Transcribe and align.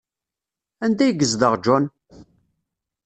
Anda 0.83 1.03
ay 1.05 1.13
yezdeɣ 1.19 1.53
John? 1.63 1.85